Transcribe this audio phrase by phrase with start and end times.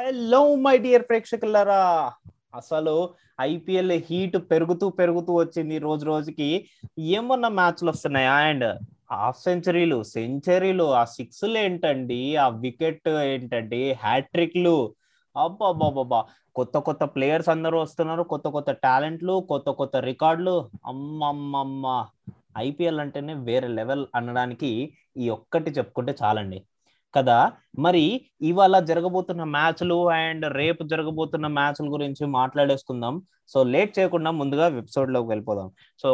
[0.00, 2.12] Hello my dear ప్రేక్షకులరా.
[2.54, 6.68] అసలు IPL heat పెరుగుతూ పెరుగుతూ వచ్చింది రోజు రోజుకి.
[6.98, 8.32] ఏమన్నా మ్యాచ్లు వస్తున్నాయా?
[8.32, 8.64] అండ్
[9.12, 12.36] హాఫ్ సెంచరీలు సెంచరీలు ఆ సిక్స్లు ఏంటండి?
[12.36, 13.92] ఆ వికెట్ ఏంటండి?
[13.92, 14.94] హ్యాట్రిక్లు
[15.36, 16.24] అబ్బాబ్బాబ్బా
[16.54, 18.22] కొత్త కొత్త ప్లేయర్స్ అందరూ వస్తున్నారు.
[18.22, 20.70] కొత్త కొత్త టాలెంట్లు కొత్త కొత్త రికార్డులు.
[20.86, 22.06] అమ్మమ్మమ్మ.
[22.58, 26.62] ఐపీఎల్ అంటేనే వేరే లెవెల్ అనడానికి ఈ ఒక్కటి చెప్పుకుంటే చాలండి.
[27.16, 27.52] కదా?
[27.78, 28.04] మరి
[28.40, 33.22] ఇవాళ జరగబోతున్న మ్యాచ్లు అండ్ రేపు జరగబోతున్న మ్యాచ్ల గురించి మాట్లాడేసుకుందాం.
[33.48, 35.68] సో లేట్ చేయకుండా ముందుగా ఎపిసోడ్లోకి వెళ్ళిపోదాం.
[35.98, 36.10] So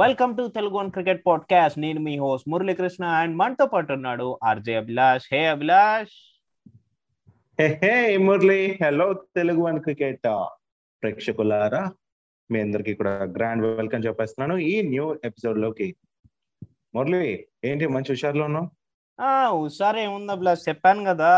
[0.00, 1.78] welcome to Telugu one cricket podcast.
[1.78, 5.28] నేను మీ హోస్ట్ మురళీకృష్ణ అండ్ మనతో పాటు ఉన్నాడు RJ Abhilash.
[5.32, 6.16] Hey Abhilash!
[7.60, 8.78] Hey Murali!
[8.84, 10.22] Hello Telugu one cricket
[11.02, 11.82] ప్రేక్షకులారా.
[12.50, 15.88] మీ అందరికి కూడా గ్రాండ్ వెల్కమ్ చెప్పేస్తున్నాను ఈ న్యూ ఎపిసోడ్లోకి
[16.94, 17.24] మురళి
[17.64, 18.79] ఏంటి మంచి హుషారులో ఉన్నావు?
[19.54, 21.32] హుషారు ఏముంది అభిలాష్ చెప్పాను కదా.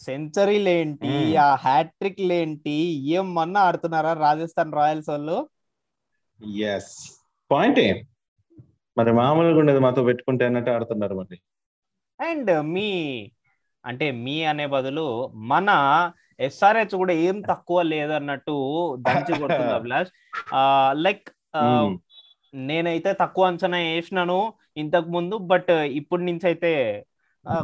[0.00, 2.76] సెంచరీలు ఏంటి ఆ హ్యాట్రిక్ ఏంటి
[3.16, 5.36] ఏమన్నా ఆడుతున్నారా రాజస్థాన్ రాయల్స్ వాళ్ళు?
[6.68, 6.92] ఎస్
[7.50, 7.90] పాయింట్ ఏ.
[8.96, 11.36] మరి మామూలుగా ఉండేది మాతో పెట్టుకుంటే అన్నట్టు ఆడుతున్నారు మరి.
[12.20, 12.88] అండ్ మీ
[13.84, 15.06] అంటే మీ అనే బదులు
[15.52, 15.70] మన
[16.38, 18.54] ఎస్ఆర్హెచ్ కూడా ఏం తక్కువ లేదన్నట్టు
[19.06, 20.10] దంచి కొడుతుంది అభిలాష్?
[21.04, 21.26] లైక్
[22.54, 24.38] నేనైతే తక్కువ అంచనా వేసినాను
[24.76, 26.72] ఇంతకు ముందు బట్ ఇప్పటి నుంచి అయితే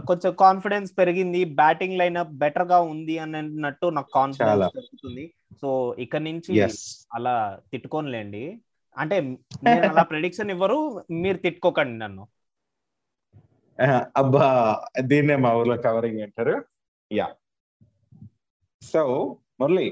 [0.08, 1.44] కొంచెం కాన్ఫిడెన్స్ పెరిగింది.
[1.60, 5.24] బ్యాటింగ్ లైన్ అప్ బెటర్గా ఉంది అన్నట్టు నాకు కాన్ఫిడెన్స్ పెరుగుతుంది.
[5.62, 6.54] సో ఇక్కడ నుంచి
[7.14, 7.34] అలా
[7.72, 8.42] తిట్టుకోనిలేండి.
[8.96, 9.16] అంటే
[9.66, 10.78] నేను అలా ప్రెడిక్షన్ ఇవ్వరు
[11.22, 12.24] మీరు తిట్టుకోకండి నన్ను.
[14.20, 14.46] అబ్బా
[15.00, 16.54] దీన్నే మా ఊర్లో కవరింగ్ అంటారు.
[17.10, 17.26] యా
[18.82, 19.02] సో
[19.60, 19.88] మురళి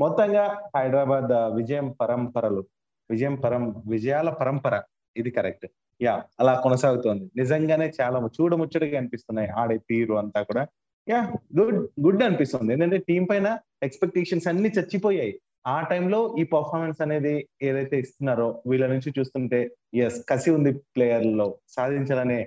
[0.00, 0.44] మొత్తంగా
[0.76, 2.62] హైదరాబాద్ విజయం పరంపరలు.
[3.10, 4.82] విజయం పరం విజయాల పరంపర.
[5.16, 5.66] ఇది కరెక్ట్.
[6.02, 7.30] యా అలా కొనసాగుతోంది.
[7.36, 10.66] నిజంగానే చాలా చూడముచ్చటగా అనిపిస్తున్నాయి ఆడే తీరు అంతా కూడా.
[11.08, 12.72] యా గుడ్ గుడ్ అనిపిస్తుంది.
[12.72, 15.34] ఏంటంటే టీం పైన ఎక్స్పెక్టేషన్స్ అన్ని చచ్చిపోయాయి.
[15.66, 22.40] ఆ టైంలో ఈ పర్ఫార్మెన్స్ అనేది ఏదైతే ఇస్తున్నారో వీళ్ళ నుంచి చూస్తుంటే ఎస్ కసి ఉంది ప్లేయర్లో సాధించాలనే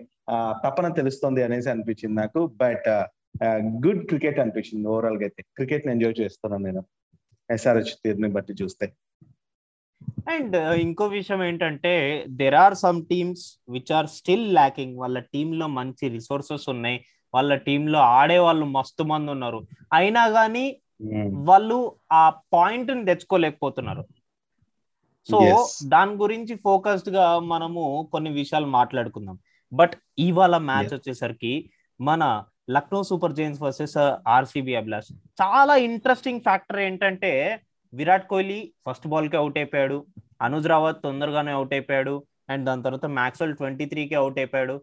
[0.66, 2.42] తపన తెలుస్తుంది అనేసి అనిపించింది నాకు.
[2.48, 2.90] బట్
[3.86, 4.88] గుడ్ క్రికెట్ అనిపించింది.
[4.88, 6.84] ఓవరాల్గా అయితే క్రికెట్ ఎంజాయ్ చేస్తున్నాను నేను.
[7.52, 8.88] ఎస్ఆర్హెచ్ తీరుని బట్టి చూస్తే.
[10.04, 16.10] అండ్ ఇంకో విషయం ఏంటంటే there are some teams which are still lacking వాళ్ళ టీమ్లో మంచి
[16.10, 17.06] రిసోర్సెస్ ఉన్నాయి.
[17.34, 19.68] వాళ్ళ టీమ్లో ఆడే వాళ్ళు మస్తు మంది ఉన్నారు.
[19.94, 20.78] అయినా కానీ
[21.32, 24.06] వాళ్ళు ఆ పాయింట్ని తెచ్చుకోలేకపోతున్నారు.
[25.32, 29.40] సో దాని గురించి ఫోకస్డ్గా మనము కొన్ని విషయాలు మాట్లాడుకుందాం.
[29.74, 31.70] బట్ ఇవాళ మ్యాచ్ వచ్చేసరికి
[32.02, 33.98] మన Lucknow super giants versus
[34.28, 37.62] RCB Abhilash చాలా ఇంట్రెస్టింగ్ ఫ్యాక్టర్ ఏంటంటే
[37.94, 40.06] విరాట్ కోహ్లీ ఫస్ట్ బాల్కి అవుట్ అయిపోయాడు.
[40.42, 42.16] అనుజ్ రావత్ తొందరగానే అవుట్ అయిపోయాడు.
[42.50, 44.82] అండ్ దాని తర్వాత మ్యాక్స్వెల్ ట్వంటీ త్రీ కి అవుట్ అయిపోయాడు.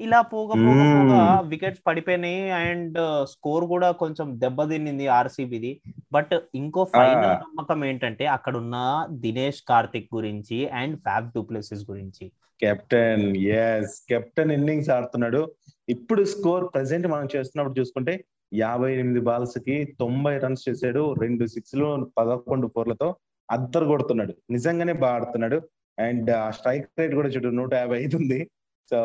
[0.00, 2.50] ఇలా పోగా పోగా పోగా వికెట్స్ పడిపోయినాయి.
[2.50, 5.80] అండ్ స్కోర్ కూడా కొంచెం దెబ్బతిన్నింది ఆర్సీబీది.
[6.12, 12.32] బట్ ఇంకో ఫైనల్ నమ్మకం ఏంటంటే అక్కడ ఉన్న దినేష్ కార్తిక్ గురించి అండ్ ఫ్యాబ్ డూప్లెసిస్ గురించి.
[12.60, 15.52] కెప్టెన్ ఎస్ కెప్టెన్ ఇన్నింగ్స్ ఆడుతున్నాడు.
[15.88, 18.24] ఇప్పుడు స్కోర్ ప్రెసెంట్ మనం చేస్తున్నప్పుడు చూసుకుంటే
[18.54, 23.16] యాభై ఎనిమిది బాల్స్కి తొంభై రన్స్ చేశాడు రెండు సిక్స్లో పదకొండు ఫోర్లతో
[23.50, 24.34] అద్దరు కొడుతున్నాడు.
[24.50, 25.62] నిజంగానే బాగా ఆడుతున్నాడు.
[25.98, 28.50] అండ్ ఆ స్ట్రైక్ రేట్ కూడా చూడు నూట యాభై ఐదు ఉంది.
[28.90, 28.96] సో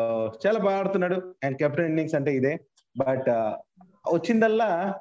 [0.46, 1.34] చాలా బాగా ఆడుతున్నాడు.
[1.44, 2.60] అండ్ కెప్టెన్ ఇన్నింగ్స్ అంటే ఇదే.
[2.96, 3.28] బట్
[4.14, 4.94] వచ్చిందల్లా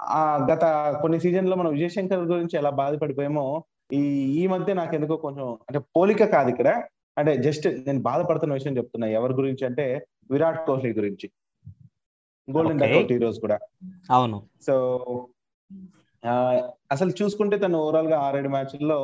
[0.00, 4.02] ఆ గత కొన్ని సీజన్లో మనం విజయశంకర్ గురించి ఎలా బాధపడిపోయామో ఈ
[4.42, 6.82] ఈ మధ్య నాకు ఎందుకో కొంచెం అంటే పోలిక కాదు ఇక్కడ.
[7.18, 9.08] అంటే జస్ట్ నేను బాధపడుతున్న విషయం చెప్తున్నా.
[9.08, 11.30] ఎవరి గురించి అంటే విరాట్ కోహ్లీ గురించి.
[12.48, 13.56] గోల్డెన్ డకౌట్ ఈ రోజు కూడా.
[14.10, 14.38] అవును.
[14.66, 14.74] సో
[16.94, 18.98] అసలు చూసుకుంటే తను ఓవరాల్గా ఆరేడు మ్యాచ్ల్లో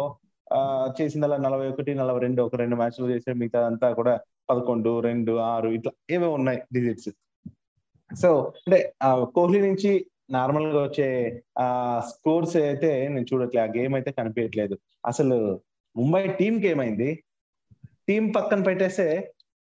[1.00, 4.14] చేసిందల్లా నలభై ఒకటి నలభై రెండు ఒక రెండు మ్యాచ్లు చేసే మిగతా అంతా కూడా
[4.50, 7.10] పదకొండు రెండు ఆరు ఇట్లా ఏవో ఉన్నాయి డిజిట్స్
[8.10, 8.78] సో అంటే
[9.36, 9.92] కోహ్లీ నుంచి
[10.30, 11.08] నార్మల్గా వచ్చే
[11.58, 11.68] ఆ
[12.08, 14.76] స్కోర్స్ అయితే నేను చూడట్లే ఆ గేమ్ అయితే కనిపించట్లేదు.
[15.06, 15.36] అసలు
[15.96, 17.10] ముంబై టీం కి ఏమైంది?
[18.08, 19.06] టీం పక్కన పెట్టేస్తే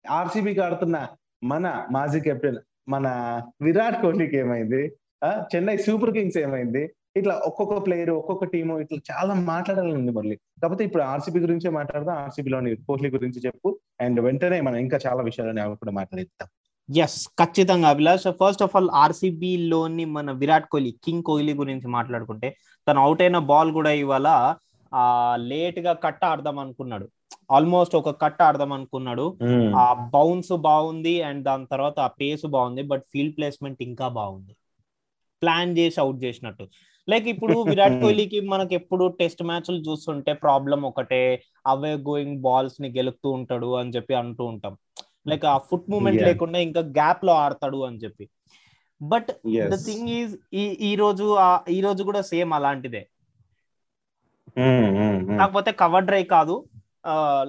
[0.05, 0.97] ఆర్సీబీకి ఆడుతున్న
[1.43, 3.07] మన మాజీ కెప్టెన్ మన
[3.63, 4.83] విరాట్ కోహ్లీకి ఏమైంది?
[5.55, 6.83] చెన్నై సూపర్ కింగ్స్ ఏమైంది?
[7.17, 10.37] ఇట్లా ఒక్కొక్క ప్లేయర్ ఒక్కొక్క టీము ఇట్లా చాలా మాట్లాడాలని ఉంది మళ్ళీ.
[10.37, 13.79] కాకపోతే ఇప్పుడు ఆర్సీబీ గురించే మాట్లాడదాం ఆర్సీబీలోని కోహ్లీ గురించి చెప్పు.
[14.01, 16.49] అండ్ వెంటనే మనం ఇంకా చాలా విషయాలని కూడా మాట్లాడిద్దాం.
[17.05, 18.27] ఎస్ ఖచ్చితంగా Abhilash.
[18.43, 22.57] First of all RCB లోని మన విరాట్ కోహ్లీ కింగ్ కోహ్లీ గురించి మాట్లాడుకుంటే
[22.89, 24.29] తను అవుట్ అయిన బాల్ కూడా ఇవాళ
[24.93, 25.05] ఆ
[25.51, 27.07] లేట్గా కట్ ఆడదాం అనుకున్నాడు
[27.51, 29.27] ఆల్మోస్ట్ ఒక కట్ ఆడదాం అనుకున్నాడు
[29.77, 34.53] ఆ బౌన్స్ బాగుంది అండ్ దాని తర్వాత ఆ పేస్ బాగుంది బట్ ఫీల్డ్ ప్లేస్మెంట్ ఇంకా బాగుంది.
[35.43, 36.65] ప్లాన్ చేసి అవుట్ చేసినట్టు.
[37.09, 41.21] లైక్ ఇప్పుడు విరాట్ కోహ్లీకి మనకి ఎప్పుడు టెస్ట్ మ్యాచ్లు చూస్తుంటే ప్రాబ్లం ఒకటే
[41.67, 44.75] అవే గోయింగ్ బాల్స్ని గెలుపుతూ ఉంటాడు అని చెప్పి అంటూ ఉంటాం.
[45.31, 48.25] లైక్ ఆ ఫుట్ మూమెంట్ లేకుండా ఇంకా గ్యాప్లో ఆడతాడు అని చెప్పి.
[49.01, 49.31] బట్.
[49.65, 51.27] ద థింగ్ ఈజ్ ఈ ఈ రోజు
[51.71, 53.03] ఈ రోజు కూడా సేమ్ అలాంటిదే.
[55.39, 56.57] కాకపోతే కవర్ డ్రై కాదు.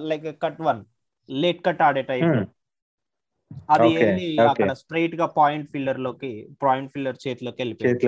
[0.08, 0.80] Like cut one
[1.28, 2.32] late cut ఆడే టైప్.
[3.70, 4.26] అది ఏంది.
[4.38, 8.06] అక్కడ స్ట్రైట్గా పాయింట్ ఫిల్లర్లోకి పాయింట్ ఫిల్లర్ చేతిలోకి వెళ్ళిపోయింది.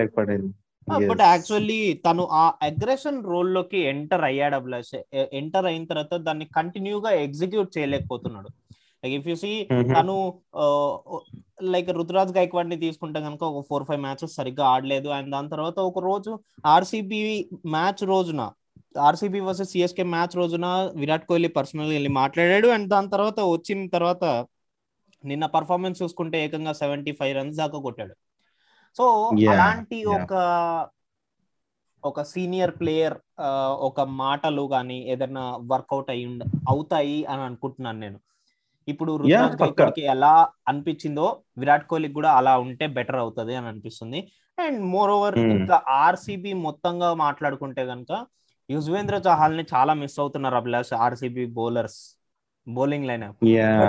[1.08, 1.20] బట్.
[1.20, 4.94] యాక్చువల్లీ తను ఆ అగ్రెషన్ రోల్లోకి ఎంటర్ అయ్యాడు అభిలాష్.
[5.14, 8.50] ఎంటర్ అయిన తర్వాత దాన్ని కంటిన్యూగా execute చేయలేకపోతున్నాడు.
[9.04, 9.52] Like if you see.
[9.98, 10.16] తను
[11.62, 15.08] లైక్ రుతురాజ్ గైక్వాడ్ని తీసుకుంటే కనుక ఒక ఫోర్ ఫైవ్ మ్యాచెస్ సరిగ్గా ఆడలేదు.
[15.08, 16.32] అండ్ దాని తర్వాత ఒక రోజు
[16.66, 17.20] ఆర్సీబీ
[17.66, 18.42] మ్యాచ్ రోజున
[18.94, 24.24] ఆర్సీబీ వర్సెస్ సిఎస్కే మ్యాచ్ రోజున విరాట్ కోహ్లీ పర్సనల్ వెళ్ళి మాట్లాడాడు అండ్ దాని తర్వాత వచ్చిన తర్వాత
[25.24, 28.14] నిన్న పర్ఫార్మెన్స్ చూసుకుంటే ఏకంగా సెవెంటీ ఫైవ్ రన్స్ దాకా కొట్టాడు
[28.96, 29.04] సో
[29.52, 29.98] అలాంటి.
[30.16, 30.32] ఒక
[32.04, 33.16] ఒక సీనియర్ ప్లేయర్
[33.80, 36.24] ఒక మాటలు కానీ ఏదైనా వర్కౌట్ అయి
[36.68, 38.18] అవుతాయి అని అనుకుంటున్నాను నేను
[38.88, 39.12] ఇప్పుడు.
[39.60, 40.32] గైక్వాడ్కి ఎలా
[40.68, 41.26] అనిపించిందో
[41.58, 44.20] విరాట్ కోహ్లీకి కూడా అలా ఉంటే బెటర్ అవుతుంది అని అనిపిస్తుంది
[44.58, 45.52] అండ్ మోర్ ఓవర్ Hmm.
[45.52, 48.12] ఇంకా ఆర్సీబీ మొత్తంగా మాట్లాడుకుంటే కనుక
[48.70, 52.18] యుజ్వేంద్ర చహల్ని చాలా మిస్ అవుతున్నారు Abhilash RCB bowlers
[52.68, 53.32] bowling line.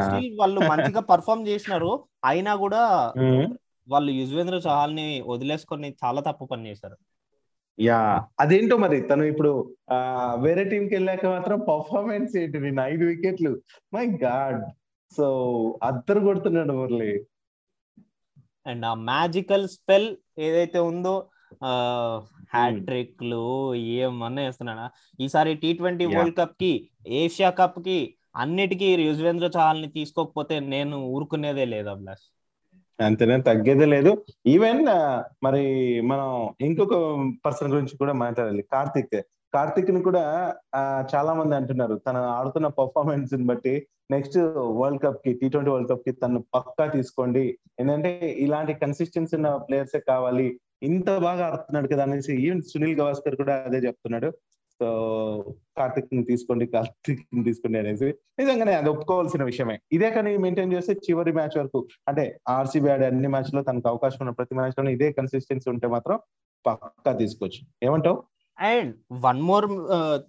[0.02, 2.04] Still వాళ్ళు మంచిగా పర్ఫామ్ చేసినారు.
[2.25, 3.58] అయినా కూడా Hmm.
[3.88, 6.98] వాళ్ళు యుజ్వేంద్ర చహల్ని వదిలేసుకొని చాలా తప్పు పని చేశారు.
[7.80, 13.04] యా అదేంటో మరి తను ఇప్పుడు ఆ వేరే టీం కి వెళ్ళాక మాత్రం పర్ఫార్మెన్స్ ఏంటి నేను ఐదు
[13.04, 13.62] వికెట్లు
[13.94, 14.66] మై గాడ్
[15.18, 15.25] సో
[15.84, 17.25] అద్దరు కొడుతున్నాడు మురళి.
[18.68, 21.30] అండ్ ఆ మ్యాజికల్ స్పెల్ ఏదైతే ఉందో
[22.54, 23.44] హ్యాట్రిక్లు
[23.76, 24.86] ఏమన్నా వేస్తున్నాడా?
[25.20, 26.06] ఈసారి టీ ట్వంటీ.
[26.06, 26.74] వరల్డ్ కప్కి
[27.22, 28.00] ఏషియా కప్కి
[28.36, 32.26] అన్నిటికీ యుజ్వేంద్ర చహల్ని తీసుకోకపోతే నేను ఊరుకునేదే లేదు అభిలాష్.
[33.02, 34.12] అంతేనే తగ్గేదే లేదు.
[34.48, 34.82] ఈవెన్
[35.44, 35.66] మరి
[36.02, 36.30] మనం
[36.62, 36.96] ఇంకొక
[37.46, 38.64] పర్సన్ గురించి కూడా మాట్లాడాలి.
[38.74, 39.16] కార్తిక్.
[39.54, 40.24] కార్తిక్ని కూడా
[41.14, 41.96] చాలా మంది అంటున్నారు.
[42.08, 43.74] తను ఆడుతున్న పర్ఫార్మెన్స్ని బట్టి
[44.12, 44.38] నెక్స్ట్
[44.80, 47.44] వరల్డ్ కప్కి టీ ట్వంటీ వరల్డ్ కప్కి తను పక్కా తీసుకోండి.
[47.80, 48.12] ఏంటంటే
[48.46, 50.48] ఇలాంటి కన్సిస్టెన్సీ ఉన్న ప్లేయర్సే కావాలి.
[50.84, 54.32] ఇంత బాగా ఆడుతున్నాడు కదా అనేసి ఈవెన్ సునీల్ గవాస్కర్ కూడా అదే చెప్తున్నాడు.
[54.80, 58.08] సో కార్తిక్ని తీసుకోండి కార్తిక్ని తీసుకోండి అనేసి.
[58.40, 59.80] నిజంగానే అది ఒప్పుకోవాల్సిన విషయమే.
[59.92, 64.32] ఇదే కానీ మెయింటైన్ చేస్తే చివరి మ్యాచ్ వరకు అంటే ఆర్సీబీ ఆడే అన్ని మ్యాచ్లో తనకు అవకాశం ఉన్న
[64.32, 66.20] ప్రతి మ్యాచ్లో ఇదే కన్సిస్టెన్సీ ఉంటే మాత్రం
[66.66, 67.62] పక్కా తీసుకోవచ్చు.
[67.84, 68.24] ఏమంటావు?
[68.60, 69.66] And one more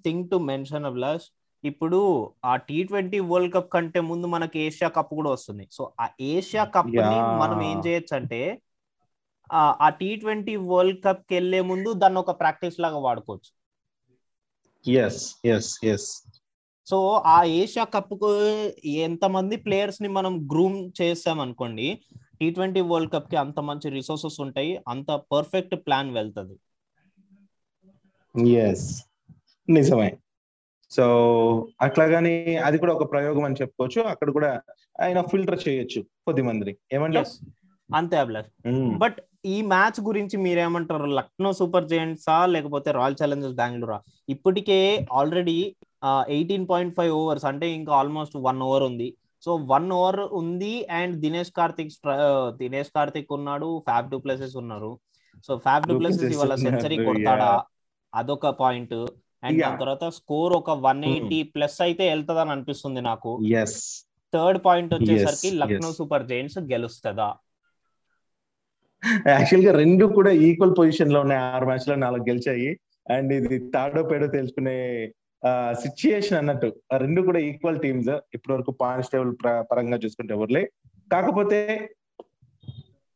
[0.05, 1.27] thing to mention Abhilash
[1.65, 5.69] ఇప్పుడు ఆ టీ ట్వంటీ వరల్డ్ కప్ కంటే ముందు మనకి ఏషియా కప్ కూడా వస్తుంది.
[5.73, 7.19] సో ఆ ఏషియా కప్ని.
[7.43, 8.41] మనం ఏం చేయొచ్చు అంటే
[9.53, 13.65] ఆ- టీ ట్వంటీ వరల్డ్ కప్కి వెళ్ళే ముందు దాన్ని ఒక ప్రాక్టీస్ లాగా వాడుకోవచ్చు.
[16.87, 18.37] సో ఆ ఏషియా కప్కు
[18.85, 22.01] ఎంతమంది ప్లేయర్స్ని మనం గ్రూమ్ చేసాం అనుకోండి
[22.41, 26.59] టీ ట్వంటీ వరల్డ్ కప్కి అంత మంచి రిసోర్సెస్ ఉంటాయి అంత పర్ఫెక్ట్ ప్లాన్ వెళ్తది.
[29.69, 30.19] నిజమే.
[30.91, 34.03] సో అట్లాగని అది కూడా ఒక ప్రయోగం అని చెప్పుకోవచ్చు.
[34.03, 34.63] అక్కడ కూడా
[35.01, 36.77] ఆయన ఫిల్టర్ చేయొచ్చు కొద్ది మందిని.
[36.93, 37.51] ఏమంటారు Yes.
[37.95, 38.69] అంతే అభిలాష్.
[38.99, 41.09] బట్ ఈ మ్యాచ్ గురించి మీరేమంటారు?
[41.19, 42.47] లక్నో సూపర్ జైంట్సా?
[42.47, 43.99] లేకపోతే రాయల్ ఛాలెంజర్స్ బెంగళూరా?
[44.29, 44.79] ఇప్పటికే
[45.13, 45.77] already
[46.37, 49.09] eighteen point five overs అంటే ఇంకా ఆల్మోస్ట్ వన్ ఓవర్ ఉంది.
[49.45, 51.93] సో వన్ ఓవర్ ఉంది అండ్ దినేష్ కార్తిక్
[52.63, 54.99] దినేష్ కార్తిక్ ఉన్నాడు ఫ్యాబ్ డూ ప్లేసెస్ ఉన్నారు.
[55.47, 57.63] సో ఫ్యాబ్ డూ ప్లేసెస్ ఇవాళ సెంచరీ కొడతాడా.
[58.15, 58.95] అదొక పాయింట్.
[59.45, 59.63] అండ్.
[59.63, 63.33] దాని తర్వాత స్కోర్ ఒక వన్ ఎయిటీ ప్లస్ అయితే వెళ్తుందని అనిపిస్తుంది నాకు.
[64.33, 65.93] థర్డ్ పాయింట్ వచ్చేసరికి లక్నో.
[65.93, 67.29] Super Giants గెలుస్తుందా?
[69.29, 71.41] యాక్చువల్గా రెండు కూడా ఈక్వల్ పొజిషన్లో ఉన్నాయి.
[71.41, 72.81] ఆరు మ్యాచ్లో నాలుగు గెలిచాయి.
[73.11, 75.11] అండ్ ఇది తాడో పేడో తెలుసుకునే
[75.73, 76.77] సిచ్యుయేషన్ అన్నట్టు.
[76.97, 78.09] రెండు కూడా ఈక్వల్ టీమ్స్.
[78.09, 79.37] ఇప్పటి వరకు పాయింట్స్ టేబుల్
[79.73, 80.71] పరంగా చూసుకుంటే ఊర్లే
[81.13, 81.91] కాకపోతే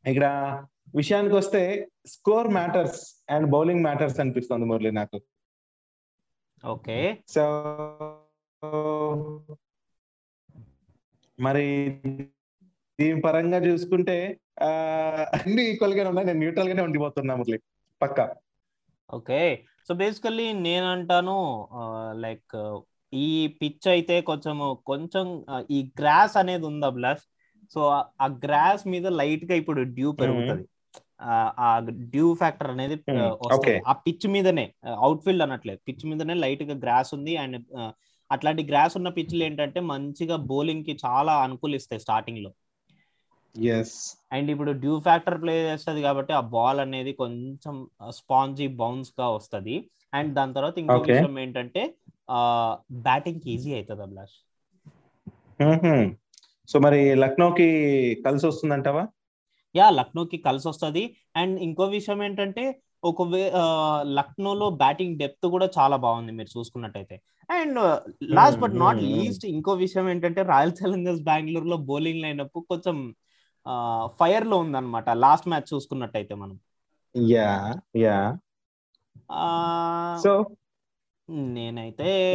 [0.07, 0.27] ఇక్కడ
[0.97, 5.21] విషయానికి వస్తే score matters and bowling matters అనిపిస్తుంది మురళి నాకు.
[6.65, 7.19] ఓకే.
[7.29, 7.45] సో
[11.41, 11.99] మరి
[12.99, 14.17] దీని పరంగా చూసుకుంటే
[14.67, 14.69] ఆ
[15.39, 16.29] అన్ని ఈక్వల్ గానే ఉన్నాయి.
[16.29, 17.59] నేను న్యూట్రల్ గానే ఉండిపోతున్నా మురళి.
[18.01, 18.25] పక్కా.
[19.11, 19.41] ఓకే.
[19.89, 21.37] సో బేసికల్లీ నేను అంటాను
[22.25, 22.57] లైక్
[23.13, 23.29] ఈ
[23.61, 24.57] పిచ్ అయితే కొంచెం
[24.91, 25.27] కొంచెం
[25.77, 27.25] ఈ గ్రాస్ అనేది ఉంది అభిలాష్
[27.75, 27.81] సో
[28.25, 30.67] ఆ గ్రాస్ మీద లైట్గా ఇప్పుడు డ్యూ పెరుగుతుంది.
[31.65, 31.69] ఆ
[32.13, 32.97] డ్యూ ఫ్యాక్టర్ అనేది
[33.47, 33.81] వస్తుంది.
[33.91, 34.67] ఆ పిచ్ మీదనే
[35.07, 37.57] అవుట్ ఫీల్డ్ అనట్లేదు పిచ్ మీదనే లైట్గా గ్రాస్ ఉంది అండ్
[38.31, 42.51] అట్లాంటి గ్రాస్ ఉన్న పిచ్లు ఏంటంటే మంచిగా బౌలింగ్కి చాలా అనుకూలిస్తాయి స్టార్టింగ్లో.
[44.35, 47.75] అండ్ ఇప్పుడు డ్యూ ఫ్యాక్టర్ ప్లే చేస్తుంది కాబట్టి ఆ బాల్ అనేది కొంచెం
[48.19, 49.77] స్పాంజీ బౌన్స్గా వస్తది.
[50.13, 50.99] అండ్ దాని తర్వాత ఇంకో.
[51.11, 51.83] విషయం ఏంటంటే
[53.07, 54.37] బ్యాటింగ్ ఈజీ అవుతుంది అభిలాష్.
[56.69, 57.69] సో మరి లక్నోకి
[58.27, 59.05] కలిసి వస్తుందంటావా?
[59.75, 61.03] యా లక్నోకి కలిసి వస్తుంది.
[61.37, 62.65] అండ్ ఇంకో విషయం ఏంటంటే
[63.05, 63.43] ఒకవే
[64.19, 67.17] లక్నోలో బ్యాటింగ్ డెప్త్ కూడా చాలా బాగుంది మీరు చూసుకున్నట్టయితే.
[67.49, 67.79] And
[68.39, 69.01] last but not.
[69.13, 72.97] Least ఇంకో విషయం ఏంటంటే రాయల్ ఛాలెంజర్స్ బెంగళూరు లో బౌలింగ్ లైనప్ కొంచెం
[74.07, 75.11] ఫైర్లో ఉందన్నమాట.
[75.11, 76.59] లాస్ట్ మ్యాచ్ చూసుకున్నట్టయితే మనం.
[77.17, 78.39] Yeah yeah.
[80.23, 80.45] సో?
[81.31, 82.35] నేనైతే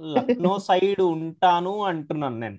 [0.00, 2.58] లక్నో సైడ్ ఉంటాను అంటున్నాను నేను.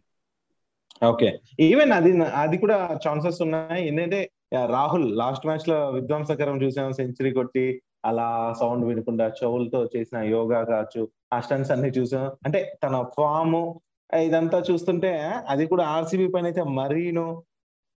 [1.05, 1.39] ఓకే.
[1.59, 3.87] ఈవెన్ అది అది కూడా ఛాన్సెస్ ఉన్నాయి.
[3.87, 4.31] ఏంటంటే
[4.65, 6.93] రాహుల్ లాస్ట్ మ్యాచ్లో విధ్వంసకరం చూసాం.
[6.93, 12.31] సెంచరీ కొట్టి అలా సౌండ్ వినకుండా చెవులతో చేసిన యోగా కావచ్చు ఆ స్టన్స్ అన్ని చూసాం.
[12.45, 13.73] అంటే తన ఫామ్
[14.27, 15.11] ఇదంతా చూస్తుంటే
[15.49, 17.43] అది కూడా ఆర్సీబీ పైన అయితే మరీను.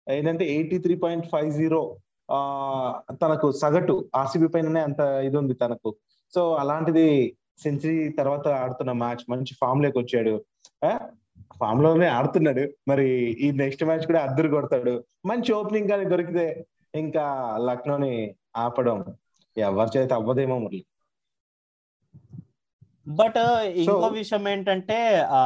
[0.09, 1.97] ఏంటంటే eighty three point five zero
[2.31, 2.39] ఆ
[3.23, 5.97] తనకు సగటు ఆర్సీబీ పైననే అంత ఇది ఉంది తనకు.
[6.35, 10.35] సో అలాంటిది సెంచరీ తర్వాత ఆడుతున్న మ్యాచ్ మంచి ఫామ్లోకి వచ్చాడు.
[11.61, 12.65] ఫామ్లోనే ఆడుతున్నాడు.
[12.89, 13.09] మరి
[13.47, 15.05] ఈ నెక్స్ట్ మ్యాచ్ కూడా అద్దరు కొడతాడు.
[15.27, 19.05] మంచి ఓపెనింగ్ కానీ దొరికితే ఇంకా లక్నోని ఆపడం
[19.57, 20.87] ఎవరి చేత అవ్వదేమో మురళి.
[23.07, 23.39] బట్
[23.83, 24.97] ఇంకో విషయం ఏంటంటే
[25.39, 25.43] ఆ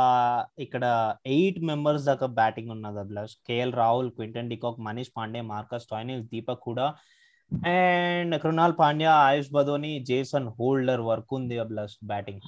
[0.65, 0.85] ఇక్కడ
[1.27, 6.63] ఎయిట్ మెంబర్స్ దాకా బ్యాటింగ్ ఉన్నది Abhilash KL Rahul Quinton de Kock Manish Pandey Marcus Stoinis Deepak
[6.69, 6.87] కూడా.
[7.75, 12.43] And Krunal Pandya Ayush Badoni Jason Holder work ఉంది అభిలాష్ బ్యాటింగ్.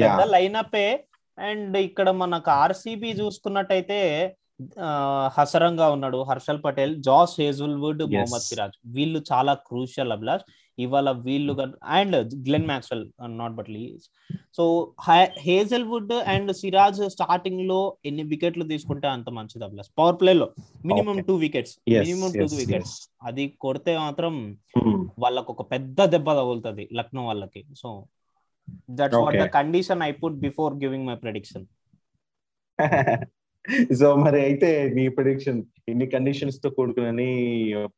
[0.00, 0.86] పెద్ద లైనప్పే.
[1.38, 4.00] అండ్ ఇక్కడ మనకు ఆర్సీబీ చూసుకున్నట్టయితే
[5.36, 8.76] హసరంగా ఉన్నాడు హర్షల్ పటేల్ జాస్ హేజుల్వుడ్ మొహమ్మద్ సిరాజ్.
[8.96, 10.44] వీళ్ళు చాలా క్రూషియల్ అభిలాష్
[10.80, 11.52] ఇవాళ వీళ్ళు
[11.98, 13.04] and Glenn Maxwell
[13.40, 14.04] not but least
[14.56, 14.64] so
[15.46, 20.48] Hazlewood and Siraj స్టార్టింగ్లో ఎన్ని వికెట్లు తీసుకుంటే అంత మంచిది అభిలాష్ పవర్ ప్లే లో
[20.90, 21.18] minimum.
[21.28, 24.34] Two wickets minimum two wickets అది కొడితే మాత్రం
[25.18, 27.62] వాళ్ళకు ఒక పెద్ద దెబ్బ తగులుతుంది లక్నో వాళ్ళకి.
[27.82, 27.88] So
[28.90, 29.46] that's what the.
[29.58, 31.66] Condition I put before giving my prediction
[34.00, 35.58] so మరి అయితే మీ ప్రొడిక్షన్
[35.90, 37.22] ఇన్ని కండిషన్స్తో కూడుకున్న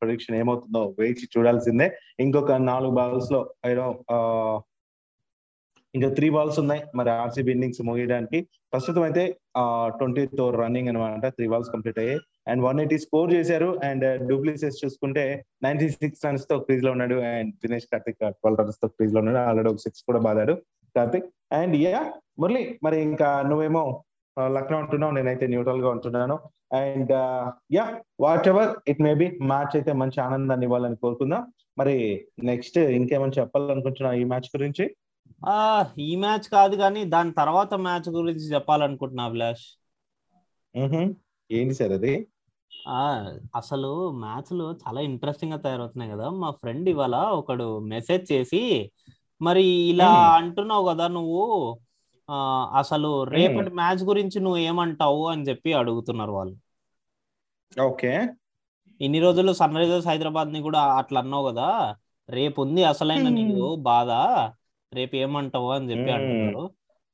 [0.01, 1.87] ప్రొడిక్షన్ ఏమవుతుందో వేచి చూడాల్సిందే.
[2.25, 3.41] ఇంకొక నాలుగు బాల్స్లో
[3.71, 3.87] ఐడో
[5.95, 6.83] ఇంకా త్రీ బాల్స్ ఉన్నాయి.
[6.99, 8.39] మరి ఆర్సీబీ ఇన్నింగ్స్ ముగియడానికి.
[8.73, 9.23] ప్రస్తుతం అయితే
[9.99, 12.21] ట్వంటీ ఓవర్ రన్నింగ్ అనమాట త్రీ బాల్స్ కంప్లీట్ అయ్యాయి.
[12.51, 13.69] అండ్ వన్ ఎయిటీ స్కోర్ చేశారు.
[13.89, 15.25] అండ్ డూప్లిసెస్ uh, చూసుకుంటే
[15.67, 17.19] నైన్టీ సిక్స్ రన్స్తో క్రీజ్లో ఉన్నాడు.
[17.33, 19.43] అండ్ దినేష్ కార్తిక్ ట్వెల్వ్ రన్స్తో క్రీజ్లో ఉన్నాడు.
[19.51, 20.57] ఆల్రెడీ ఒక సిక్స్ కూడా బాదాడు.
[20.95, 21.29] కార్తిక్
[21.61, 22.01] అండ్ యా
[22.41, 23.85] మురళి మరి ఇంకా నువ్వేమో
[24.41, 26.39] లక్నో అంటున్నావు నేనైతే న్యూట్రల్గా ఉంటున్నాను.
[26.73, 27.13] And
[27.73, 28.01] yeah
[28.49, 31.53] whatever it may be match అయితే మంచి ఆనందాన్ని ఇవ్వాలని కోరుకుందాం.
[31.79, 34.97] మరి నెక్స్ట్ ఇంకేమైనా చెప్పాలనుకుంటున్నావు ఈ మ్యాచ్ గురించి?
[35.99, 39.67] ఈ మ్యాచ్ కాదు కానీ దాని తర్వాత మ్యాచ్ గురించి చెప్పాలనుకుంటున్నా అభిలాష్.
[41.51, 42.29] ఏంటి సార్ అది?
[42.89, 46.31] ఆ అసలు మ్యాచ్లు చాలా ఇంట్రెస్టింగ్గా తయారవుతున్నాయి కదా.
[46.31, 48.93] మా ఫ్రెండ్ ఇవాళ ఒకడు మెసేజ్ చేసి
[49.43, 50.11] మరి ఇలా.
[50.35, 51.79] అంటున్నావు కదా నువ్వు
[52.75, 56.57] అసలు రేపటి మ్యాచ్ గురించి నువ్వు ఏమంటావు అని చెప్పి అడుగుతున్నారు వాళ్ళు
[57.87, 58.13] ఓకే
[59.01, 61.69] ఇన్ని రోజులు సన్ రైజర్స్ హైదరాబాద్ని కూడా అట్లా అన్నావు కదా
[62.29, 63.29] రేపు ఉంది అసలైన.
[63.29, 64.11] నీకు బాధ
[64.93, 66.11] రేపు ఏమంటావు అని చెప్పి.
[66.11, 66.65] అంటున్నారు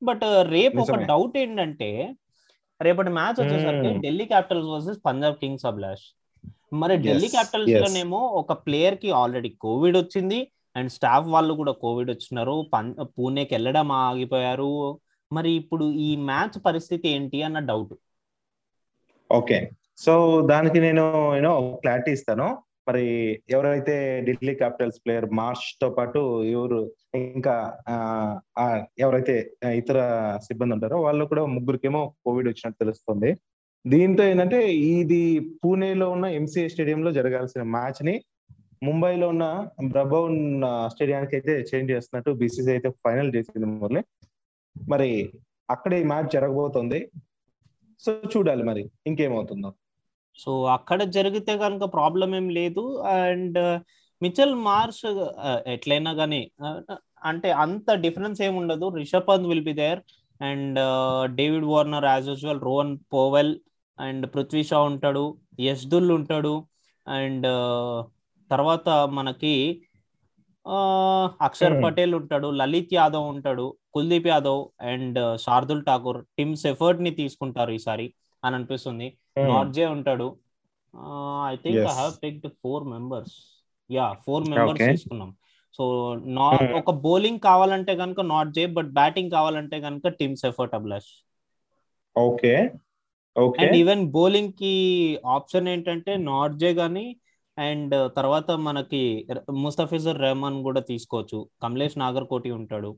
[0.01, 0.95] బట్ రేపు ఒక.
[1.11, 1.89] డౌట్ ఏంటంటే
[2.81, 3.89] రేపటి మ్యాచ్ వచ్చేసరికి.
[3.99, 6.05] Delhi capitals versus Punjab kings Abhilash
[6.73, 7.73] మరి ఢిల్లీ క్యాపిటల్స్.
[7.83, 10.39] లోనేమో ఒక ప్లేయర్కి ఆల్రెడీ కోవిడ్ వచ్చింది
[10.75, 12.55] అండ్ స్టాఫ్ వాళ్ళు కూడా కోవిడ్ వచ్చినారు.
[12.73, 14.71] పన్ పూణేకి వెళ్ళడం ఆగిపోయారు.
[15.31, 17.95] మరి ఇప్పుడు ఈ మ్యాచ్ పరిస్థితి ఏంటి అన్న డౌట్.
[19.29, 19.59] ఓకే.
[20.05, 20.13] సో
[20.51, 21.03] దానికి నేను
[21.37, 22.47] యూనో క్లారిటీ ఇస్తాను.
[22.89, 23.05] మరి
[23.55, 23.95] ఎవరైతే
[24.27, 26.19] ఢిల్లీ క్యాపిటల్స్ ప్లేయర్ మార్చ్తో పాటు
[26.53, 26.79] ఎవరు
[27.35, 27.55] ఇంకా
[28.99, 29.35] ఎవరైతే
[29.81, 29.97] ఇతర
[30.47, 33.29] సిబ్బంది ఉంటారో వాళ్ళు కూడా ముగ్గురికేమో కోవిడ్ వచ్చినట్టు తెలుస్తుంది.
[33.85, 34.59] దీంతో ఏంటంటే
[34.95, 35.21] ఇది
[35.61, 38.15] పూణేలో ఉన్న ఎంసీఏ స్టేడియంలో జరగాల్సిన మ్యాచ్ని
[38.87, 39.45] ముంబైలో ఉన్న
[39.93, 40.37] బ్రబౌన్
[40.93, 44.01] స్టేడియానికి అయితే చేంజ్ చేస్తున్నట్టు బీసీసీ అయితే ఫైనల్ చేసింది మురళి.
[44.75, 45.09] మరి
[45.73, 46.99] అక్కడ ఈ మ్యాచ్ జరగబోతుంది.
[48.03, 49.69] సో చూడాలి మరి ఇంకేమవుతుందో.
[50.43, 52.83] సో అక్కడ జరిగితే కనుక ప్రాబ్లం ఏం లేదు.
[53.15, 53.59] అండ్
[54.21, 55.05] మిచల్ మార్ష్
[55.73, 56.41] ఎట్లయినా కానీ
[57.29, 58.87] అంటే అంత డిఫరెన్స్ ఏమి ఉండదు.
[58.99, 60.01] Rishabh Pant will be there
[60.49, 60.79] and
[61.39, 63.51] David Warner as usual Rovman Powell
[63.99, 65.25] and Prithvi Shaw ఉంటాడు
[65.67, 66.53] యష్దుల్ ఉంటాడు.
[67.07, 67.47] అండ్
[68.49, 69.53] తర్వాత మనకి
[71.45, 71.83] అక్షర్ Hmm.
[71.83, 78.07] పటేల్ ఉంటాడు లలిత్ యాదవ్ ఉంటాడు కుల్దీప్ యాదవ్ అండ్ శార్దుల్ ఠాకూర్ టిమ్స్ ఎఫర్ట్ని తీసుకుంటారు ఈసారి
[78.43, 79.07] అని అనిపిస్తుంది
[79.49, 80.27] నాట్ జే ఉంటాడు
[81.47, 81.93] I think I.
[81.97, 83.35] Have picked four members
[83.89, 84.81] yeah four members.
[84.85, 85.31] తీసుకున్నాం
[85.79, 85.85] సో
[86.37, 86.75] నా Hmm.
[86.79, 91.11] ఒక బౌలింగ్ కావాలంటే కనుక నాట్ జే బట్ బ్యాటింగ్ కావాలంటే కనుక Tim Seifert Abhilash
[92.15, 92.53] okay
[93.35, 94.73] okay and even బౌలింగ్కి
[95.33, 97.05] option ఏంటంటే నాట్ జే గానీ
[97.59, 101.49] అండ్ తర్వాత మనకి ముస్తఫిజుర్ రెహమాన్ కూడా తీసుకోవచ్చు.
[101.63, 102.97] కమలేష్ నాగర్కోటి ఉంటాడు.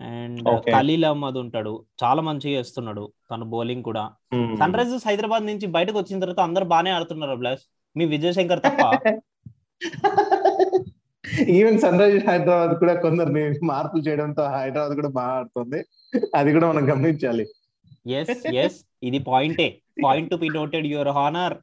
[0.00, 0.60] అండ్.
[0.60, 1.84] ఖలీల్ అహ్మద్ ఉంటాడు.
[2.04, 4.10] చాలా మంచిగా వేస్తున్నాడు తన బౌలింగ్ కూడా.
[4.34, 7.62] సన్ రైజర్స్ హైదరాబాద్ నుంచి బయటకు వచ్చిన తర్వాత అందరు బాగానే ఆడుతున్నారు అభిలాష్.
[7.96, 8.82] మీ విజయ్ శంకర్ తప్ప.
[11.48, 13.32] ఈవెన్ సన్ రైజర్స్ హైదరాబాద్ కూడా కొందరు
[13.64, 15.84] మార్పులు చేయడంతో హైదరాబాద్ కూడా బాగా ఆడుతుంది.
[16.36, 17.46] అది కూడా మనం గమనించాలి.
[18.06, 19.80] ఎస్ ఎస్ ఇది పాయింటే.
[20.04, 21.54] Point to be noted your honour.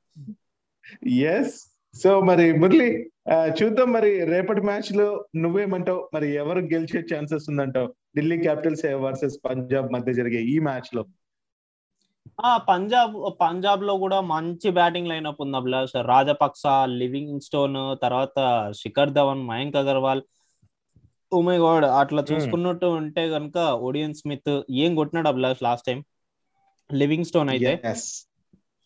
[1.07, 2.87] Yes so మరి మురళి
[3.57, 6.01] చూద్దాం మరి రేపటి మ్యాచ్లో నువ్వేమంటావు?
[6.13, 7.89] మరి ఎవరు గెలిచే ఛాన్సెస్ ఉందంటావు?
[8.17, 11.03] ఢిల్లీ క్యాపిటల్స్ వర్సెస్ పంజాబ్ మధ్య జరిగే ఈ మ్యాచ్లో
[12.45, 16.63] ఆ పంజాబ్ పంజాబ్లో కూడా మంచి బ్యాటింగ్ లైనప్ ఉంది అభిలాష్ రాజపక్స
[17.01, 18.37] లివింగ్ స్టోన్ తర్వాత
[18.81, 20.23] శిఖర్ ధవన్ మయాంక్ అగర్వాల్
[21.31, 23.57] మై గాడ్ అట్లా చూసుకున్నట్టు ఉంటే గనుక
[23.87, 24.51] ఓడియన్ స్మిత్
[24.83, 25.99] ఏం కొట్టినాడు Abhilash last time?
[26.89, 27.71] Livingstone అయితే.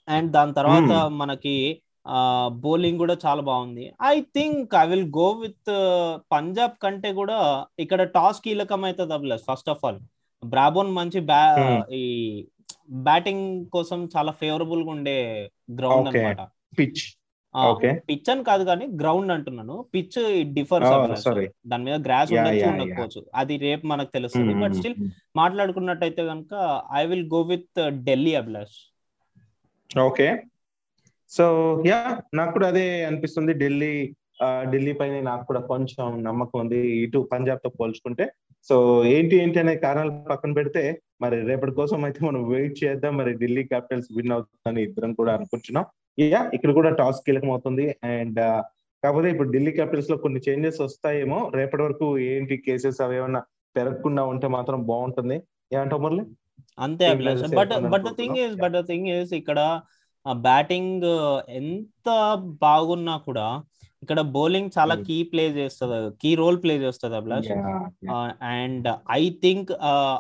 [0.08, 0.92] అండ్ దాని తర్వాత.
[1.22, 1.56] మనకి
[2.64, 3.86] బౌలింగ్ కూడా చాలా బాగుంది.
[4.14, 5.72] I think I will go with
[6.34, 7.38] Punjab కంటే కూడా
[7.80, 10.00] ఇక్కడ టాస్ కీలకం అవుతుంది Abhilash first of all
[10.44, 11.82] Brabourne మంచి బ్యా Hmm.
[12.02, 12.04] ఈ
[13.06, 13.46] బ్యాటింగ్
[13.76, 15.20] కోసం చాలా ఫేవరబుల్గా ఉండే
[15.80, 16.10] గ్రౌండ్.
[16.10, 16.42] అనమాట
[16.80, 17.04] పిచ్
[18.10, 19.76] పిచ్ అని కాదు కానీ గ్రౌండ్ అంటున్నాను.
[19.94, 20.18] పిచ్
[20.56, 20.86] డిఫర్
[21.26, 23.22] సారీ దాని మీద గ్రాస్ ఉండొచ్చు ఉండకపోవచ్చు.
[23.42, 24.54] అది రేపు మనకు తెలుస్తుంది.
[24.64, 24.98] బట్ స్టిల్
[25.42, 26.54] మాట్లాడుకున్నట్టయితే కనుక
[27.02, 28.78] I will go with Delhi Abhilash
[29.90, 30.28] okay
[31.30, 31.46] so
[31.88, 32.00] yeah
[32.40, 33.54] నాకు కూడా అదే అనిపిస్తుంది.
[33.64, 33.94] ఢిల్లీ
[34.72, 36.80] ఢిల్లీ పైన నాకు కూడా కొంచెం నమ్మకం ఉంది.
[37.04, 38.26] ఇటు పంజాబ్తో పోల్చుకుంటే.
[38.70, 38.76] సో
[39.14, 40.84] ఏంటి ఏంటి అనే కారణాలు పక్కన పెడితే
[41.24, 43.14] మరి రేపటి కోసం అయితే మనం వెయిట్ చేద్దాం.
[43.20, 45.86] మరి ఢిల్లీ క్యాపిటల్స్ విన్ అవుతుందని ఇద్దరం కూడా అనుకుంటున్నాం.
[46.34, 48.42] యా ఇక్కడ కూడా టాస్ కీలకం అవుతుంది అండ్
[49.04, 51.40] కాకపోతే ఇప్పుడు ఢిల్లీ క్యాపిటల్స్లో కొన్ని చేంజెస్ వస్తాయేమో.
[51.60, 53.42] రేపటి వరకు ఏంటి కేసెస్ అవి ఏమన్నా
[53.76, 55.38] పెరగకుండా ఉంటే మాత్రం బాగుంటుంది.
[55.76, 56.24] ఏమంటావు మురళి?
[56.86, 57.08] అంతే
[57.60, 58.38] but but the thing.
[58.46, 59.60] Is but the thing is ఇక్కడ
[60.34, 61.06] బ్యాటింగ్
[61.50, 62.10] ఎంత
[62.62, 63.64] బాగున్నా కూడా
[64.04, 65.06] ఇక్కడ బౌలింగ్ చాలా Hmm.
[65.06, 67.52] కీ ప్లే చేస్తుంది కీ రోల్ ప్లే చేస్తుంది Abhilash.
[68.42, 69.72] And I think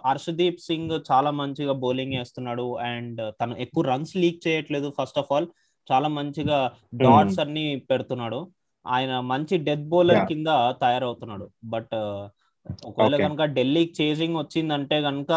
[0.05, 5.47] Arshdeep Singh చాలా మంచిగా బౌలింగ్ వేస్తున్నాడు అండ్ తను ఎక్కువ రన్స్ లీక్ చేయట్లేదు ఫస్ట్ ఆఫ్ ఆల్
[5.91, 8.47] చాలా మంచిగా డాట్స్ అన్ని పెడుతున్నాడు.
[8.87, 10.27] ఆయన మంచి డెత్ బౌలర్.
[10.27, 10.47] కింద
[10.81, 11.49] తయారవుతున్నాడు.
[11.63, 11.95] బట్
[12.85, 13.15] ఒకవేళ.
[13.17, 15.31] కనుక ఢిల్లీకి చేసింగ్ వచ్చిందంటే కనుక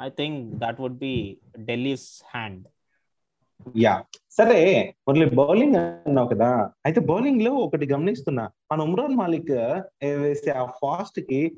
[0.00, 2.62] I think that would be Delhi's hand
[3.76, 4.04] yeah.
[4.30, 6.70] సరే మురళి బౌలింగ్ అన్నావు కదా.
[6.84, 8.50] అయితే బౌలింగ్లో ఒకటి గమనిస్తున్నా.
[8.72, 9.50] మన ఉమ్రాన్ మాలిక్
[10.04, 11.56] వేసే ఆ ఫాస్ట్కి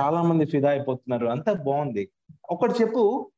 [0.00, 1.26] చాలా మంది ఫిదా అయిపోతున్నారు.
[1.26, 2.08] అంతా బాగుంది.
[2.50, 3.30] ఒకటి చెప్పు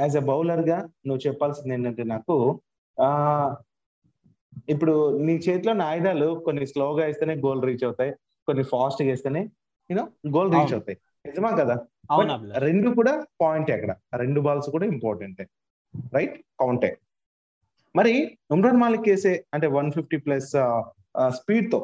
[0.00, 2.60] యాజ్ ఎ బౌలర్గా నువ్వు చెప్పాల్సింది ఏంటంటే నాకు
[3.00, 3.56] ఆ
[4.68, 8.12] ఇప్పుడు నీ చేతిలో ఆయుధాలు కొన్ని స్లోగా వేస్తేనే గోల్ రీచ్ అవుతాయి.
[8.46, 9.40] కొన్ని ఫాస్ట్గా వేస్తేనే
[9.90, 10.72] యూనో గోల్ రీచ్.
[10.72, 10.98] అవుతాయి.
[11.26, 11.78] నిజమా కదా?
[12.58, 13.94] రెండు కూడా పాయింట్ అక్కడ.
[14.16, 15.42] రెండు బాల్స్ కూడా ఇంపార్టెంట్
[16.14, 16.90] రైట్ కౌంటే
[17.94, 18.12] మరి
[18.50, 20.50] ఉమ్రాన్ మాలిక్ వేసే అంటే వన్ ఫిఫ్టీ ప్లస్
[21.38, 21.80] స్పీడ్తో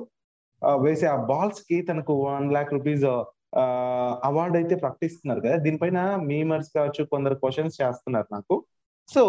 [0.63, 3.05] ఆ, వేసే ఆ బాల్స్కి తనకు వన్ లాక్ రూపీస్
[4.29, 5.57] అవార్డు అయితే ప్రకటిస్తున్నారు కదా.
[5.57, 5.99] దీనిపైన
[6.31, 8.55] మీమర్స్ కావచ్చు కొందరు క్వశ్చన్స్ చేస్తున్నారు నాకు.
[9.09, 9.23] సో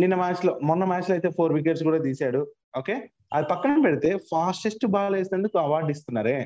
[0.00, 2.40] నిన్న మ్యాచ్లో మొన్న మ్యాచ్లో అయితే ఫోర్ వికెట్స్ కూడా తీశాడు.
[2.78, 2.94] ఓకే
[3.32, 6.36] అది పక్కన పెడితే ఫాస్టెస్ట్ బాల్ వేసినందుకు అవార్డు ఇస్తున్నారే.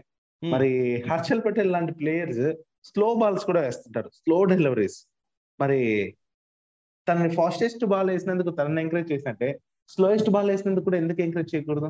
[0.42, 0.50] Hmm.
[0.52, 0.70] మరి
[1.10, 2.42] హర్షల్ పటేల్ లాంటి ప్లేయర్స్
[2.84, 4.08] స్లో బాల్స్ కూడా వేస్తుంటారు.
[4.18, 4.98] స్లో డెలివరీస్
[5.58, 5.80] మరి
[7.06, 9.48] తనని ఫాస్టెస్ట్ బాల్ వేసినందుకు తనని ఎంకరేజ్ చేసినట్టే
[9.90, 11.88] స్లోయెస్ట్ బాల్ వేసినందుకు కూడా ఎందుకు ఎంకరేజ్ చేయకూడదు?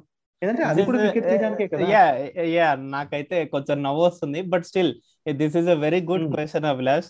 [2.56, 4.92] యా నాకైతే కొంచెం నవ్వు వస్తుంది but still
[5.36, 6.34] this is a very good Hmm.
[6.34, 7.08] Question Abhilash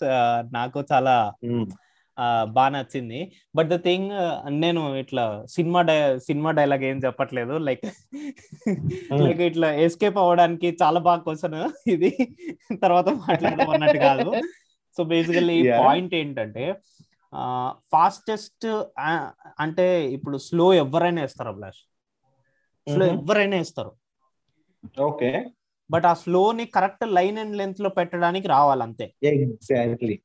[0.51, 1.15] నాకు చాలా
[1.47, 1.65] ఉమ్,
[2.55, 3.19] బాగా నచ్చింది.
[3.55, 4.07] బట్ ద థింగ్
[4.63, 5.23] నేను ఇట్లా
[5.55, 7.55] సినిమా డై సినిమా డైలాగ్ ఏం చెప్పట్లేదు.
[7.67, 7.85] లైక్
[9.21, 11.57] లైక్ ఇట్లా ఎస్కేప్ అవ్వడానికి చాలా బాగా క్వశ్చన్
[11.95, 12.11] ఇది.
[12.85, 14.29] తర్వాత మాట్లాడడం అన్నట్టు కాదు.
[14.97, 15.57] So basically.
[15.87, 16.63] పాయింట్ ఏంటంటే
[17.93, 18.65] ఫాస్టెస్ట్
[19.59, 21.81] అంటే ఇప్పుడు స్లో ఎవరైనా వేస్తారు అభిలాష్.
[22.93, 23.05] స్లో.
[23.05, 23.91] ఎవరైనా వేస్తారు.
[25.01, 25.45] ఓకే.
[25.91, 29.13] బట్ ఆ స్లో ని కరెక్ట్ లైన్ అండ్ లెంత్లో పెట్టడానికి రావాలి అంతే.
[29.23, 30.19] ఎగ్జాక్ట్లీ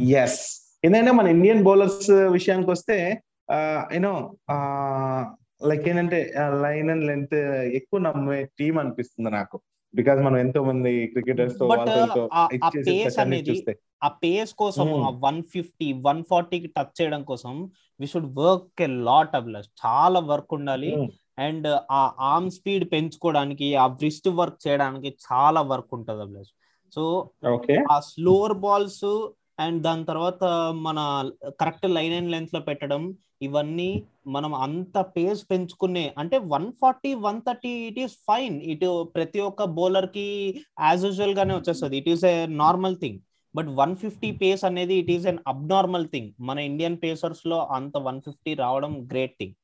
[0.00, 0.40] ఎస్
[0.84, 3.22] ఏంటంటే మన ఇండియన్ బౌలర్స్ విషయానికి వస్తే
[3.94, 4.36] యూనో
[5.66, 7.34] లైక్ ఏంటంటే లైన్ అండ్ లెంత్
[7.78, 9.60] ఎక్కువ నమ్మే టీం అనిపిస్తుంది నాకు.
[9.94, 12.48] బికాస్ మనం ఎంతో మంది క్రికెటర్స్తో వాళ్ళతో ఆ-
[14.22, 15.04] పేస్ కోసం Hmm.
[15.04, 17.54] ఆ వన్ ఫిఫ్టీ వన్ ఫార్టీకి టచ్ చేయడం కోసం
[18.00, 20.90] we should work a lot Abhilash చాలా వర్క్ ఉండాలి.
[21.38, 26.52] అండ్ ఆ ఆర్మ్ స్పీడ్ పెంచుకోవడానికి ఆ వ్రిస్ట్ వర్క్ చేయడానికి చాలా వర్క్ ఉంటుంది అభిలాష్
[26.92, 27.02] సో
[27.50, 29.04] ఓకే ఆ స్లోవర్ బాల్స్
[29.58, 30.42] అండ్ దాని తర్వాత
[30.80, 30.98] మన
[31.60, 33.02] కరెక్ట్ లైన్ అండ్ లెంత్లో పెట్టడం
[33.40, 33.88] ఇవన్నీ
[34.28, 38.56] మనం అంత పేస్ పెంచుకునే అంటే one forty one thirty it is fine.
[38.72, 40.26] ఇటు ప్రతి ఒక్క బౌలర్కి
[40.82, 41.96] యాజ్ యూజువల్ గానే వచ్చేస్తుంది.
[42.00, 43.18] It is a normal thing
[43.54, 48.18] but one fifty pace అనేది it is an abnormal thing మన ఇండియన్ పేసర్స్లో అంత వన్
[48.26, 49.54] ఫిఫ్టీ రావడం గ్రేట్ థింగ్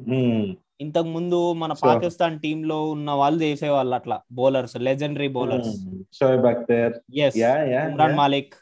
[0.00, 0.48] ఉమ్,
[0.80, 5.72] ఇంతకు ముందు మన పాకిస్తాన్ టీమ్లో ఉన్న వాళ్ళు చేసేవాళ్ళు అట్లా bowlers legendary bowlers.
[5.84, 8.54] Um, Shoaib Akhtar yes yeah yeah Imran Malik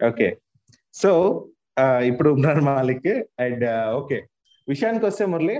[0.00, 0.28] okay
[0.94, 1.10] so
[2.06, 3.10] ఇప్పుడు ఉమ్రాన్ మాలిక్.
[3.40, 4.18] And okay.
[4.68, 5.56] విషయానికి వస్తే మురళి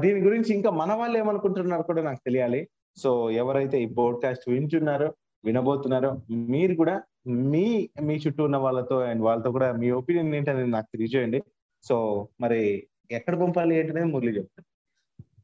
[0.00, 2.60] దీని గురించి ఇంకా మన వాళ్ళు ఏమనుకుంటున్నారు కూడా నాకు తెలియాలి.
[2.96, 5.08] సో ఎవరైతే ఈ పోడ్కాస్ట్ వింటున్నారో
[5.44, 6.10] వినబోతున్నారో
[6.50, 6.94] మీరు కూడా
[7.26, 7.66] మీ
[8.02, 11.40] మీ చుట్టూ ఉన్న వాళ్ళతో అండ్ వాళ్ళతో కూడా మీ ఒపీనియన్ ఏంటనేది నాకు తెలియజేయండి.
[11.84, 11.96] సో
[12.40, 12.60] మరి
[13.10, 14.66] ఎక్కడ పంపాలి ఏంటనేది మురళి చెప్తాను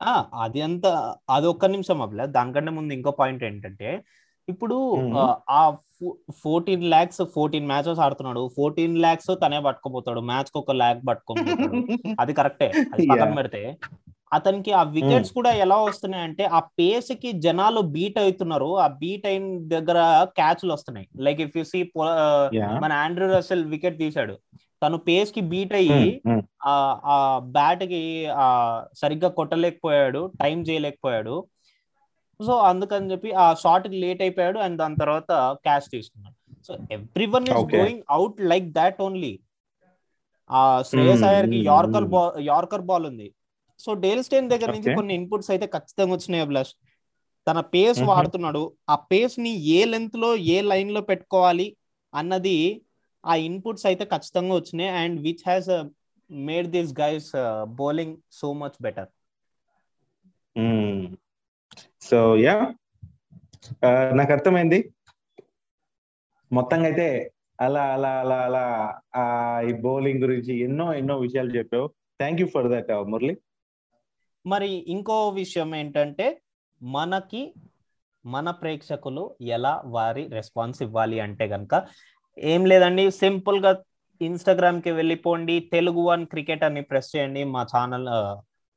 [0.03, 0.87] ఆ, అది అంత
[1.31, 3.89] అది ఒక్క నిమిషం అబ్బా దానికంటే ముందు ఇంకో పాయింట్ ఏంటంటే
[4.49, 4.97] ఇప్పుడు.
[5.51, 5.77] ఆ,
[6.35, 8.51] ఫోర్టీన్ ల్యాక్స్ ఫోర్టీన్ మ్యాచెస్ ఆడుతున్నాడు.
[8.57, 10.21] ఫోర్టీన్ ల్యాక్స్ తనే పట్టుకోపోతాడు.
[10.21, 11.73] మ్యాచ్కి ఒక ల్యాక్ పట్టుకోపోతాడు
[12.21, 12.73] అది కరెక్టే.
[12.95, 13.35] అది పక్కన.
[13.35, 13.77] పెడితే.
[14.33, 18.79] అతనికి ఆ వికెట్స్ కూడా ఎలా వస్తున్నాయి అంటే ఆ పేస్కి జనాలు బీట్ అవుతున్నారు.
[18.79, 21.09] ఆ బీట్ అయిన దగ్గర క్యాచ్లు వస్తున్నాయి.
[21.21, 21.93] Like if you see.
[22.81, 24.39] మన ఆండ్రూ రసెల్ వికెట్ తీశాడు.
[24.83, 26.23] తను పేస్కి బీట్ అయ్యి
[26.65, 30.33] ఆ బ్యాట్కి ఆ సరిగ్గా కొట్టలేకపోయాడు.
[30.41, 31.45] టైం చేయలేకపోయాడు.
[32.41, 35.31] సో అందుకని చెప్పి ఆ షార్ట్కి లేట్ అయిపోయాడు అండ్ దాని తర్వాత
[35.65, 36.37] క్యాచ్ తీసుకున్నాడు
[36.69, 36.73] so
[37.35, 37.65] everyone is.
[37.75, 39.33] Going out like that only
[40.51, 42.13] ఆ శ్రేయస్ Hmm, అయ్యర్కి hmm, yorker hmm.
[42.15, 43.29] Ball yorker ball ఉంది
[43.81, 44.91] సో డేల్ స్టైన్ దగ్గర నుంచి.
[44.99, 46.73] కొన్ని ఇన్పుట్స్ అయితే ఖచ్చితంగా వచ్చినాయి అభిలాష్
[47.47, 48.09] తన పేస్ Mhm.
[48.11, 51.67] వాడుతున్నాడు ఆ పేస్ని ఏ లెంత్లో ఏ లైన్లో పెట్టుకోవాలి
[52.13, 52.57] అన్నది
[53.25, 55.71] ఆ ఇన్పుట్స్ అయితే ఖచ్చితంగా వచ్చినాయి and which has
[56.31, 57.31] made this guys
[57.79, 59.11] bowling so much better
[62.05, 62.55] so yeah
[63.85, 64.79] uh, నాకు అర్థమైంది.
[66.51, 67.07] మొత్తంగా అయితే
[67.59, 68.63] అలా అలా అలా అలా
[69.15, 69.23] ఆ,
[69.69, 71.87] ఈ బౌలింగ్ గురించి ఎన్నో ఎన్నో విషయాలు చెప్పావు.
[72.21, 73.35] Thank you for that Murali.
[74.45, 76.27] మరి ఇంకో విషయం ఏంటంటే
[76.81, 77.43] మనకి
[78.25, 79.23] మన ప్రేక్షకులు
[79.57, 81.75] ఎలా వారి రెస్పాన్స్ ఇవ్వాలి అంటే కనుక
[82.39, 83.73] ఏం లేదండి సింపుల్గా
[84.21, 88.09] ఇన్స్టాగ్రామ్కి వెళ్ళిపోండి తెలుగు వన్ క్రికెట్ అని ప్రెస్ చేయండి మా ఛానల్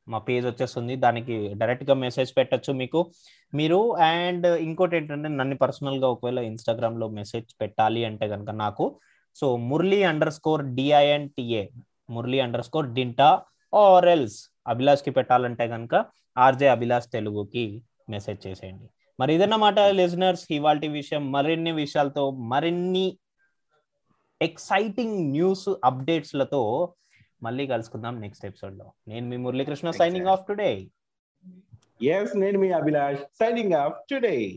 [0.07, 0.95] మా పేజ్ వచ్చేస్తుంది.
[0.95, 3.11] దానికి డైరెక్ట్గా మెసేజ్ పెట్టొచ్చు మీకు.
[3.53, 8.99] మీరు అండ్ ఇంకోటి ఏంటంటే నన్ను పర్సనల్గా ఒకవేళ ఇన్స్టాగ్రామ్లో మెసేజ్ పెట్టాలి అంటే కనుక నాకు
[9.35, 11.67] so Murali underscore DINTA
[12.09, 13.41] Murali underscore dinta
[13.75, 16.05] or else అభిలాష్కి పెట్టాలంటే కనుక
[16.37, 18.87] ఆర్జే అభిలాష్ తెలుగుకి మెసేజ్ చేసేయండి.
[19.19, 23.17] మరి ఇదన్నమాట లిజనర్స్ ఇవాళ విషయం మరిన్ని విషయాలతో మరిన్ని
[24.41, 26.93] ఎక్సైటింగ్ న్యూస్ అప్డేట్స్లతో
[27.43, 28.91] మళ్ళీ కలుసుకుందాం నెక్స్ట్ ఎపిసోడ్లో.
[29.07, 30.87] నేను మీ Muralikrishna signing off today
[32.03, 34.55] yes నేను మీ అభిలాష్ సైనింగ్ ఆఫ్ టుడే